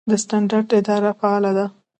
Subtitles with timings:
[0.09, 1.65] د سټنډرډ اداره فعاله ده؟